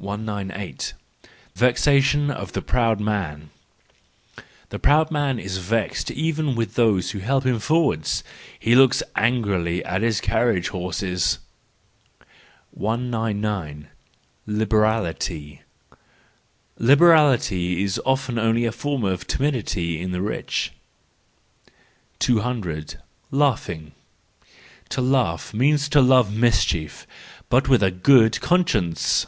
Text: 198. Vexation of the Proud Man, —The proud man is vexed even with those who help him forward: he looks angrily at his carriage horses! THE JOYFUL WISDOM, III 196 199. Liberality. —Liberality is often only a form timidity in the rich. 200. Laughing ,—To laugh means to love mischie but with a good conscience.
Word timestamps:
198. 0.00 0.94
Vexation 1.56 2.30
of 2.30 2.52
the 2.52 2.62
Proud 2.62 3.00
Man, 3.00 3.50
—The 4.68 4.78
proud 4.78 5.10
man 5.10 5.40
is 5.40 5.56
vexed 5.58 6.12
even 6.12 6.54
with 6.54 6.76
those 6.76 7.10
who 7.10 7.18
help 7.18 7.44
him 7.44 7.58
forward: 7.58 8.08
he 8.60 8.76
looks 8.76 9.02
angrily 9.16 9.84
at 9.84 10.02
his 10.02 10.20
carriage 10.20 10.68
horses! 10.68 11.40
THE 12.20 12.26
JOYFUL 12.26 12.30
WISDOM, 12.74 13.04
III 13.06 13.88
196 13.90 13.90
199. 14.44 14.56
Liberality. 14.60 15.62
—Liberality 16.78 17.82
is 17.82 18.00
often 18.06 18.38
only 18.38 18.66
a 18.66 18.70
form 18.70 19.02
timidity 19.26 20.00
in 20.00 20.12
the 20.12 20.22
rich. 20.22 20.72
200. 22.20 23.00
Laughing 23.32 23.90
,—To 24.90 25.00
laugh 25.00 25.52
means 25.52 25.88
to 25.88 26.00
love 26.00 26.30
mischie 26.32 26.88
but 27.48 27.68
with 27.68 27.82
a 27.82 27.90
good 27.90 28.40
conscience. 28.40 29.26